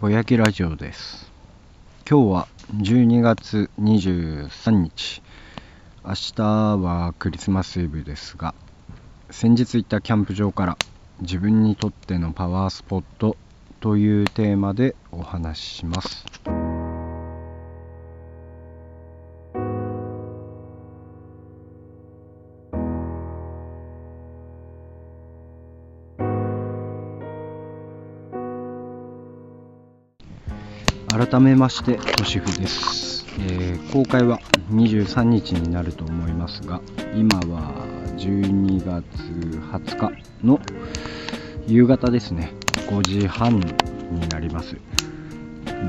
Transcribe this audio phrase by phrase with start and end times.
[0.00, 1.30] ぼやきラジオです。
[2.08, 5.22] 今日は12月23日
[6.04, 6.42] 明日
[6.76, 8.54] はクリスマスイブですが
[9.30, 10.76] 先日行ったキャンプ場から
[11.20, 13.36] 自分にとってのパワースポット
[13.80, 16.26] というテーマでお話しします。
[31.14, 34.40] 改めましてとしふです、えー、公開は
[34.72, 36.80] 23日になると思いますが
[37.14, 37.72] 今は
[38.16, 40.58] 12月20日の
[41.68, 42.50] 夕方ですね。
[42.88, 44.76] 5時半になります。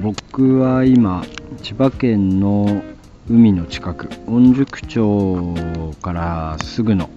[0.03, 1.25] 僕は今
[1.63, 2.83] 千葉県の
[3.27, 5.55] 海の近く御宿町
[6.03, 7.09] からすぐの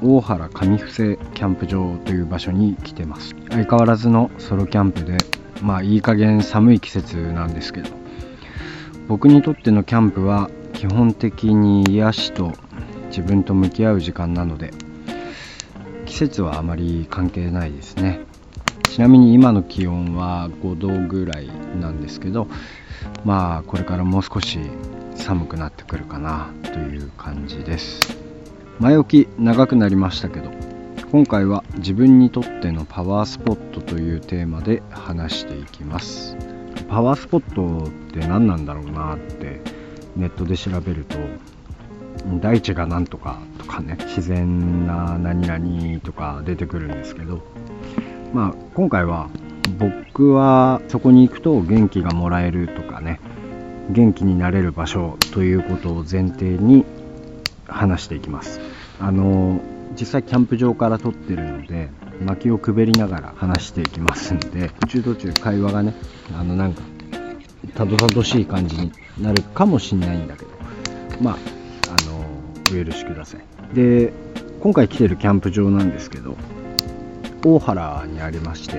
[0.00, 3.34] 大原上布施キャンプ場という場所に来てます。
[3.50, 5.18] 相変わらずのソロキャンプで
[5.62, 8.02] まあいい加減寒い季節なんですけど。
[9.08, 12.52] 僕にとってのキャンプは基本的に癒しと
[13.08, 14.70] 自分と向き合う時間なので
[16.06, 18.20] 季節はあまり関係ないですね。
[18.84, 21.48] ちなみに今の気温は5度ぐらい
[21.80, 22.46] なんですけど
[23.24, 24.58] まあこれからもう少し
[25.14, 28.00] 寒くなってくるかなという感じです。
[28.78, 30.50] 前置き長くなりましたけど
[31.12, 36.38] 今回は自分にとってのパワースポットというテーマで話していきます。
[36.88, 39.60] パワースポットって何なんだろうなって
[40.16, 41.18] ネットで調べると
[42.40, 47.42] 大地がなんとかとかね自然な何々とか出てくるんですけど
[48.32, 49.28] まあ今回は
[49.78, 53.20] 僕はそこに行くと元気がもらえるとかね
[53.90, 56.86] 元気になれる場所ということを前提に
[57.66, 58.60] 話していきます。
[58.98, 59.60] あの
[59.98, 61.90] 実際キャンプ場から撮ってるので
[62.20, 65.94] 薪をくべりながら話していきますんで途中途中会話がね
[66.34, 66.82] あのなんか
[67.74, 70.50] たどたどしい感じになるかもしんないんだけど
[71.20, 71.36] まあ
[71.88, 72.24] あの
[72.80, 73.74] お許しください。
[73.74, 74.12] で
[74.60, 76.36] 今回来てるキャンプ場なんですけど
[77.44, 78.76] 大原にありまして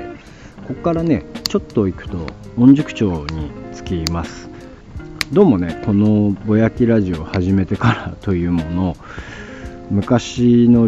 [0.68, 2.26] ここからねちょっと行くと
[2.58, 4.50] 御宿町に着きます。
[5.32, 8.96] どうもねこのぼやきラジオを始めてからというもの
[9.90, 10.88] 昔の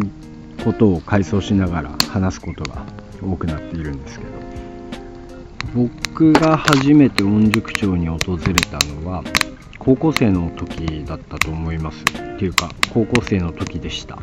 [0.64, 2.84] ことを回想しながら話すことが
[3.22, 4.32] 多くなっているんですけど
[5.76, 9.24] 僕が初めて御宿町に訪れたのは
[9.78, 12.02] 高校生の時だったと思います。
[12.02, 14.18] っていうか高校生の時でした。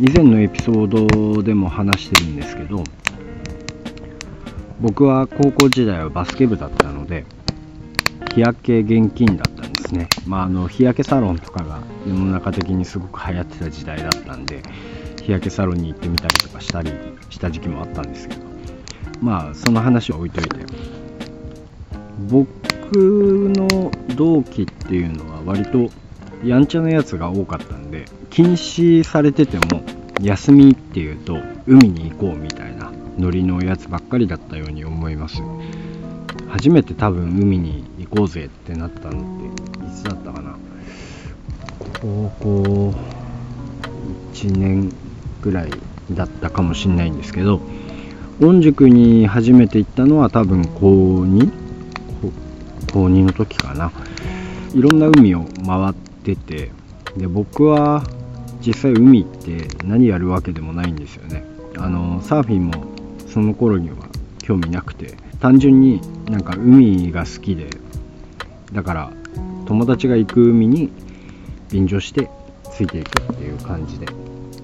[0.00, 2.82] 以前のエピソードでも話してるんですけど
[4.80, 7.26] 僕は高校時代はバスケ部だったので
[8.34, 9.44] 日焼け現金だ
[9.92, 14.62] ですね、まあ、あの日焼けサロンとかが世の中的にすごく流行ってた時代だったんで
[15.22, 16.90] 日焼けサロンに行ってみたりとかしたり
[17.30, 18.42] した時期もあったんですけど
[19.20, 20.66] まあその話は置いといて
[22.28, 22.48] 僕
[22.94, 25.90] の同期っていうのは割と
[26.44, 29.82] やんちゃなやつが多かったんで禁止されてても
[30.20, 35.42] 休みっていうと海に行こうみたいなノリのやつばっかりだったように思います。
[36.52, 40.56] 初めて多分海に行こうぜってなったのってつだったかな。
[42.00, 42.94] 高校
[44.32, 44.92] 1年
[45.40, 45.70] ぐらい
[46.10, 47.60] だったかもしんないんですけど
[48.40, 51.50] 御宿に初めて行ったのは多分高 2?
[52.92, 53.92] 高2の時かな。
[54.74, 56.70] いろんな海を回ってて
[57.16, 58.02] で僕は
[58.64, 61.44] 実際海って何やるわけでもないんですよね。
[61.78, 62.84] あのサーフィンも
[63.28, 63.96] その頃には
[64.42, 67.70] 興味なくて単純になんか海が好きで
[68.72, 69.12] だから
[69.72, 70.92] 友達が行く海に
[71.70, 72.28] 便乗して
[72.70, 74.04] ついていくっていう感じで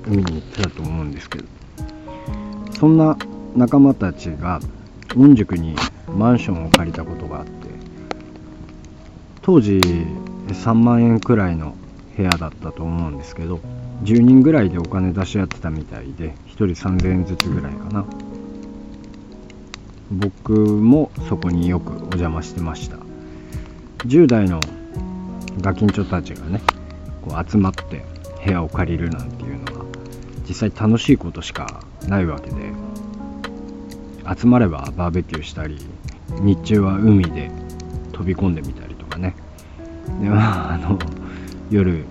[0.07, 1.45] 海に行ってたと思うんですけど
[2.79, 3.17] そんな
[3.57, 4.61] 仲間たちが
[5.17, 5.75] 御宿に
[6.15, 7.51] マンションを借りたことがあって
[9.41, 9.81] 当時
[10.49, 11.75] 3万円くらいの
[12.15, 13.61] 部屋だったと思うんですけど
[14.03, 18.05] 10人ぐらいでお金出し合ってたみたいで1人3000円ずつぐらいかな。
[20.11, 22.97] 僕もそこによくお邪魔してました。
[24.07, 24.61] 10代の
[25.61, 26.61] ガキンチョたちがね
[27.23, 28.05] こう集まって
[28.45, 29.85] 部屋を借りるなんていうのは
[30.49, 32.73] 実際楽しいことしかないわけで
[34.37, 35.79] 集まればバーベキューしたり
[36.41, 37.51] 日中は海で
[38.13, 39.35] 飛び込んでみたりとかね。
[40.21, 40.99] でまああの
[41.71, 42.05] 夜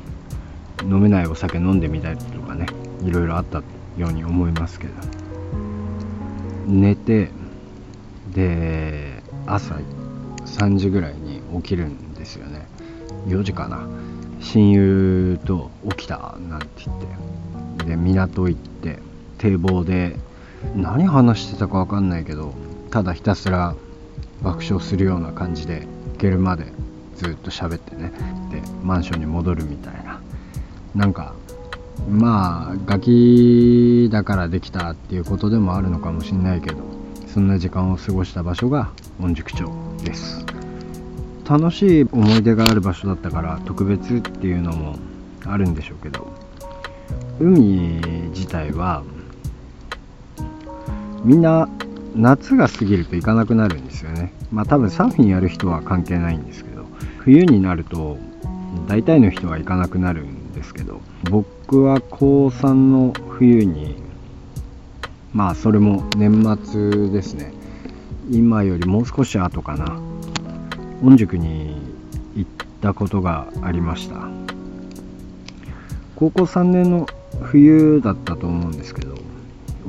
[0.84, 2.66] 飲めないお酒飲んでみたりとかね
[3.04, 3.62] いろいろあった
[3.98, 4.94] ように思いますけど。
[6.68, 7.32] 寝て
[8.34, 9.76] で朝
[10.46, 12.68] 3時ぐらいに起きるんですよね。
[13.28, 13.88] 4時かな。
[14.40, 17.86] 親友と起きたなんて言って。
[17.86, 19.00] で港行って
[19.38, 20.18] 堤防で
[20.76, 22.54] 何話してたか分かんないけど
[22.92, 23.76] ただひたすら
[24.42, 26.66] 爆笑するような感じで行けるまで
[27.16, 28.12] ずっと喋ってね。
[28.52, 30.22] でマンションに戻るみたいな。
[30.96, 31.34] なんか
[32.10, 36.78] まあガキだからできたっていうことでもあるのかもしれないけど
[37.28, 39.70] そんな時間を過ごした場所が御宿町
[40.04, 40.57] です。
[41.48, 44.98] 楽しい思い出がある場所だったから特別っていうのも
[45.46, 46.28] あるんでしょうけど
[47.40, 49.04] 海自体は
[51.24, 51.70] みんな
[52.16, 54.34] 夏が過ぎると行かなくなるんですよね。
[54.52, 56.86] まあ多分サーフィンやる人は関係ないんですけど
[57.20, 58.18] 冬になると
[58.88, 63.96] 大体の人は行かなくなるんですけど僕は高3の冬に
[65.34, 67.54] まあそれも年末ですね。
[68.30, 70.07] 今よりもう少し後かな。
[71.04, 71.76] 御宿に
[72.36, 72.52] 行っ
[72.82, 74.30] たことがありました。
[76.16, 77.08] 高校3年の
[77.42, 79.16] 冬だったと思うんですけど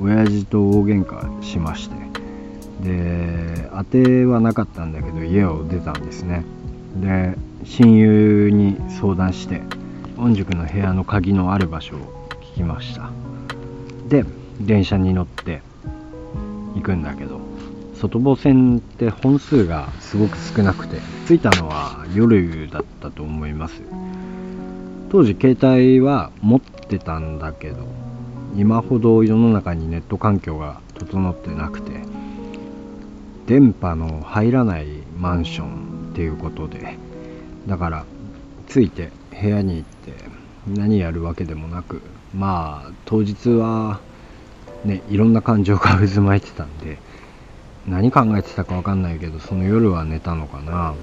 [0.00, 1.96] 親父と大喧嘩しまして。
[2.82, 6.44] で当てはなかったんだけど家を出たんですね。
[7.00, 9.62] で親友に相談して
[10.16, 13.10] 御宿の部屋の鍵のある場所を聞きました。
[14.08, 14.24] で
[14.60, 15.62] 電車に乗って
[16.74, 17.40] 行くんだけど
[18.00, 23.82] 外房線って本数がすごく少なくて着いたのは夜だったと思います。
[25.10, 27.86] 当時携帯は持ってたんだけど
[28.56, 32.02] 今ほど世の中にネット環境が整ってなくて
[33.46, 34.86] 電波の入らない
[35.18, 36.98] マンションっていうことで
[37.66, 38.04] だから
[38.68, 39.10] 着いて
[39.40, 40.12] 部屋に行って
[40.66, 42.02] 何やるわけでもなく
[42.34, 44.00] まあ当日は
[44.84, 46.98] ねいろんな感情が渦巻いてたんで
[47.88, 50.94] 何考えてたか分かんないけどその夜は寝たのかな。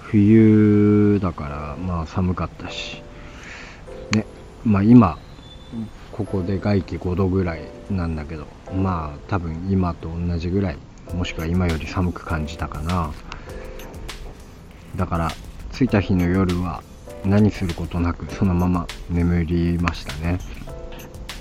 [0.00, 3.02] 冬だからまあ寒かったし。
[4.12, 4.24] ね
[4.64, 5.18] まあ今
[6.12, 10.78] ここで外気5度ぐらいなんだけどまあ多分今と同じぐらい
[11.14, 13.10] もしくは今より寒く感じたかな。
[14.96, 15.30] だから
[15.72, 16.82] 着いた日の夜は
[17.24, 20.38] 何することなくそのまま眠りましたね。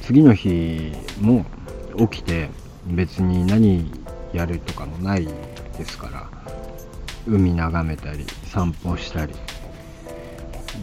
[0.04, 1.46] 次の日も
[1.98, 2.50] 起きて
[2.86, 3.92] 別に何
[4.34, 5.28] やるとかもない
[5.78, 6.30] ですから
[7.28, 9.34] 海眺めたり散歩したり。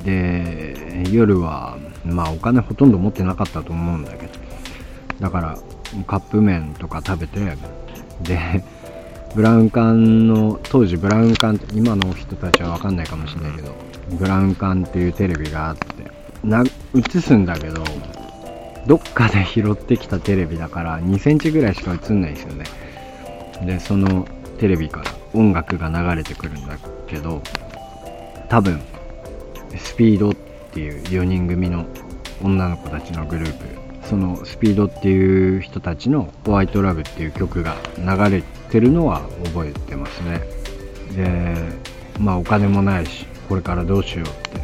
[0.04, 4.32] で夜はまあお金ほとんど持ってなかったと思うんだけど
[5.20, 5.58] だから
[6.06, 7.56] カップ麺とか食べて
[8.22, 8.64] で
[9.34, 13.74] ブラウン管の当時ブラウン管って今の人たちは分かんないかもしれないけど
[14.18, 15.84] ブラウン管っていうテレビがあって
[16.42, 16.62] な
[16.94, 17.82] 映すんだけど
[18.86, 22.64] どっかで拾ってきたテレビだから2センチぐらいしか映んないですよね。
[23.62, 24.26] でその
[24.58, 27.42] テレビから音楽が流れてくるんだけど
[28.48, 28.80] 多分
[29.76, 30.34] スピードっ
[30.72, 31.86] ていう4人組の
[32.42, 33.64] 女の子たちのグループ
[34.06, 40.40] そのスピードっていう人たちの「ホワイトラブ」っていう曲が流れてるのは覚えてますね。
[41.16, 41.54] で
[42.20, 44.60] まあお金もないしこれからどうしようって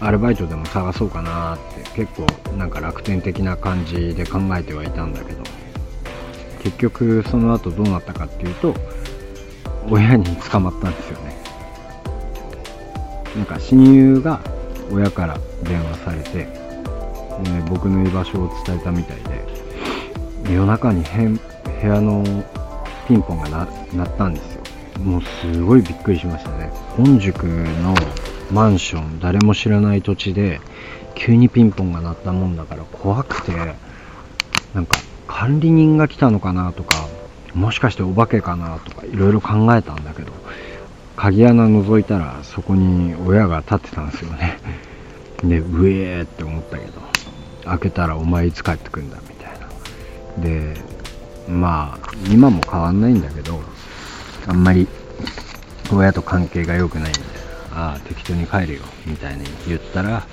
[0.00, 1.58] アルバイトでも探そうかなっ
[1.94, 5.63] て結構なんか楽天的な感じで考えてはいたんだけど。
[6.64, 8.74] 結局その後どうなったかっていうと
[9.90, 11.36] 親に捕まったんですよね。
[13.36, 14.40] なんか親友が
[14.90, 16.48] 親から電話されて、ね、
[17.68, 19.16] 僕の居場所を伝えたみたい
[20.46, 22.24] で夜中に部屋の
[23.06, 24.62] ピンポンが鳴ったんですよ。
[25.02, 26.70] もうすごいびっくりしましたね。
[26.96, 27.94] 本宿の
[28.50, 30.60] マンション誰も知らない土地で
[31.14, 33.52] 急にピンポンが鳴ったもんだから怖くて
[34.72, 34.98] なんか
[35.34, 37.08] 管理人が来たのかなとか
[37.54, 40.32] もしかしてお化けかなとかいろいろ考えたんだけど
[41.16, 44.58] 鍵穴覗いたらそこに親が立ってたんですよね。
[45.42, 46.92] でうえーって思ったけど
[47.64, 50.42] 開けたらお前いつ帰ってくんだみたいな。
[50.42, 50.74] で
[51.48, 53.60] まあ今も変わんないんだけど
[54.46, 54.86] あんまり
[55.92, 57.20] 親と関係が良くないんで
[57.74, 60.26] ああ適当に帰るよみたいに言ったら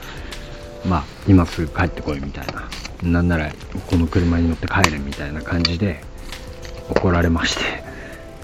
[0.88, 2.64] まあ今すぐ帰ってこいみたいな。
[3.04, 3.52] なんなら
[3.88, 6.02] この車に乗って帰れみたいな感じで
[6.90, 7.82] 怒られまして。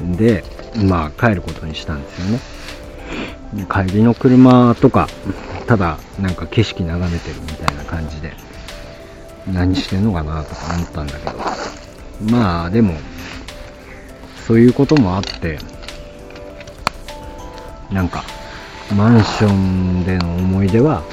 [0.02, 0.44] で
[0.76, 2.40] まあ帰ることにしたんですよね。
[3.70, 5.08] 帰りの車とか
[5.66, 8.34] ただなんか景色眺めてるみたいな感じで
[9.52, 11.68] 何してんのかなとか思ったんだけど。
[12.32, 12.96] まあでも
[14.48, 15.60] そういうこともあって
[17.92, 18.24] なんか
[18.96, 21.04] マンションでの思い出は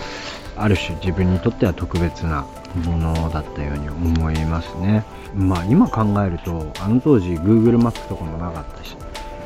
[0.57, 5.05] ある種自分にとっては特別なものだったように思いますね。
[5.35, 8.97] まあ今考えるとあの当時 Google マップとかもなかったし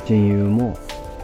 [0.06, 0.78] 親友も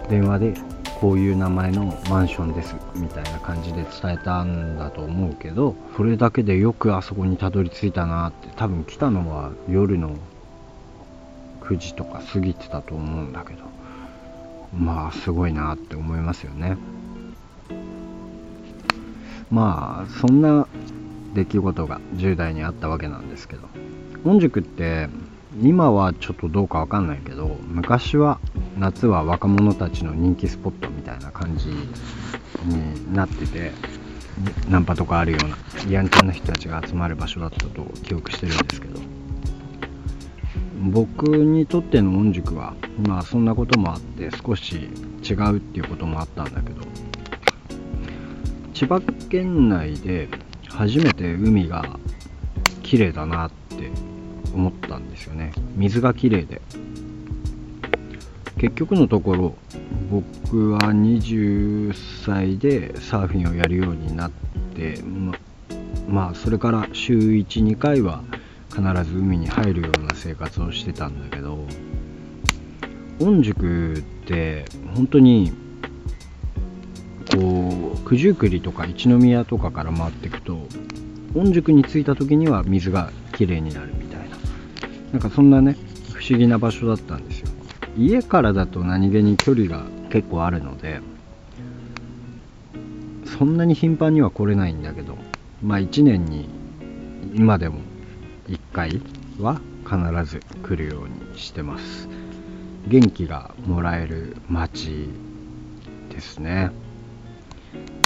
[0.08, 0.54] 電話で
[1.00, 10.16] こういう名前のマンションですみたいな感じで伝えたんだと思うけどそれだけでよくあそこにたどり着いたなって多分来たのは夜の
[11.60, 13.64] 9時とか過ぎてたと思うんだけど
[14.74, 16.76] まあすごいなって思いますよね。
[19.50, 20.66] まあそんな
[21.34, 23.68] 出来事が10代にあったわけなんですけど。
[24.24, 25.08] 御宿って
[25.60, 28.40] 今はちょっとどうかわかんないけど昔は
[28.78, 33.70] 夏は若者たちの人気スポットみたいな感じになってて
[34.68, 39.00] ナンパとかあるようなやんちゃな人たちが集まる場所だったと記憶してるんですけど。
[40.90, 42.74] 僕にとっての御宿は
[43.06, 44.90] まあそんなこともあって少し
[45.22, 46.82] 違うっていうこともあったんだけど。
[48.74, 49.00] 千葉
[49.30, 50.28] 県内で
[50.76, 51.98] 初めて海が
[52.82, 53.90] 綺麗だなって
[54.52, 55.52] 思ったんですよね。
[55.76, 56.60] 水が綺麗で。
[58.58, 59.54] 結局のところ
[60.10, 61.92] 僕は20
[62.24, 64.30] 歳でサーフィンをやるようになっ
[64.74, 65.34] てま
[66.08, 68.22] まあそれから週12回は
[68.70, 71.58] 必ず海に入るような生活をしてたんだけど
[73.18, 74.64] 御宿って
[74.94, 75.52] 本当に
[77.32, 80.66] こう九十九里とか一宮とかから回っていくと
[81.34, 84.36] 御宿に着いた時には水がきれいになるみたいな。
[85.12, 85.76] なんかそんなね
[86.12, 87.48] 不思議な場所だったんですよ。
[87.96, 91.00] 家からだと何気に距離が結構あるので
[93.38, 95.16] そんなに頻繁には来れないんだけど
[95.62, 96.48] まあ1年に
[97.34, 97.80] 今でも
[98.48, 99.00] 1回
[99.40, 102.08] は必ず来るようにしてます。
[102.86, 105.08] 元気がもらえる街
[106.10, 106.70] ですね。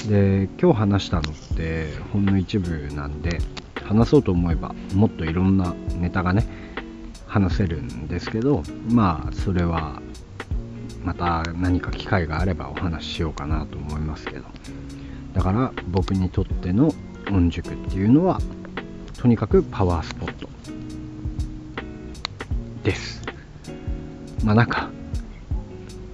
[0.08, 3.38] で今日話したのってほんの一部なんで
[3.84, 6.46] 話そうと思えばもっといろんなネタがね
[7.26, 10.00] 話せるんですけどまあそれは
[11.04, 14.44] また何か機会があればお話ししようかなと思いますけど。
[15.34, 16.92] だから僕にとっての
[17.30, 18.40] 御宿っていうのは
[19.16, 20.48] とにかくパワースポット
[22.82, 23.22] です。
[24.44, 24.90] まあなんか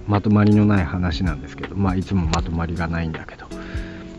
[0.05, 3.44] まとまりのない話なんですけどまあいつもまとまりがないんだけど。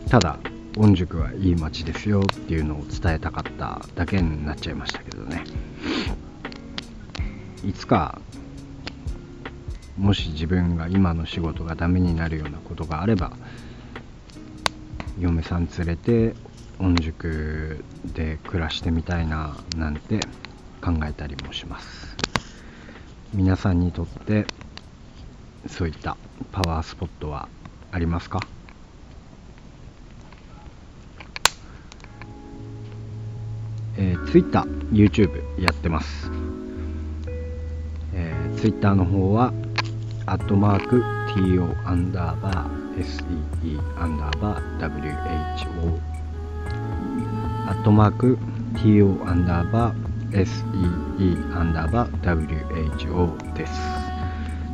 [0.09, 0.39] ただ
[0.77, 5.45] 御宿はいい街ですよっていうのを伝えたかっただけになっちゃいましたけどね。
[7.65, 8.21] いつか
[9.99, 13.33] もし自分が今の仕事がダメになるようなことがあれば
[15.19, 16.35] 嫁さん連れて
[16.79, 20.21] 御宿で暮らしてみたいななんて
[20.83, 22.17] 考えたりもします。
[23.35, 24.47] 皆さんにとって
[25.67, 26.17] そういった
[26.53, 27.49] パワースポットは
[27.91, 28.41] ありますか？
[33.99, 34.63] えー、Twitter、
[34.93, 36.31] YouTube やってます。
[38.15, 39.53] えー、Twitter の方は、
[40.27, 41.03] アットマーク
[41.35, 46.01] TO アンダーバー SEE アンダーバー WHO
[47.69, 48.39] アットマーク
[48.75, 53.73] TO アンダーバー SEE アンダーバー WHO です。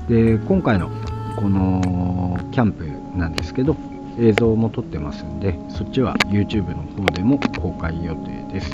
[0.08, 0.90] で、今回の
[1.36, 2.86] このキャンプ
[3.16, 3.76] なんですけど、
[4.18, 8.72] 映像も撮ってますんで、そっちは YouTube の方でも公開予定です。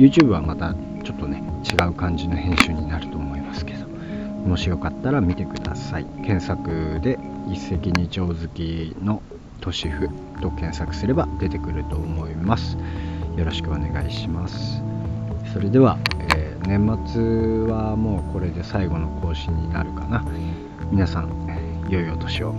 [0.00, 6.06] YouTube はまたちょっとね違う感じの編集になると思いますけどもしよかったら見てください。
[6.24, 7.18] 検索で
[7.50, 9.22] 一石二鳥好きの
[9.60, 10.08] 都市府
[10.40, 12.78] と検索すれば出てくると思います。
[13.36, 14.82] よろしくお願いします。
[15.52, 15.98] それでは、
[16.34, 20.24] えー、年末はもうこれで最後の更新になるかな。
[20.90, 21.28] 皆さん
[21.90, 22.54] 良いお年を。